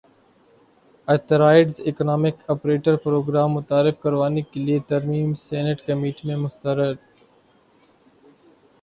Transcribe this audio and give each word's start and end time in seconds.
authorised 1.07 1.81
economic 1.87 2.35
operator 2.47 2.95
programme 3.05 3.51
متعارف 3.53 4.01
کروانے 4.03 4.41
کیلئے 4.51 4.79
ترمیم 4.89 5.33
سینیٹ 5.45 5.85
کمیٹی 5.87 6.27
میں 6.27 6.37
مسترد 6.37 6.97